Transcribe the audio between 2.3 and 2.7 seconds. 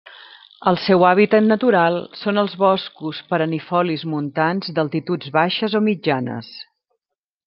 els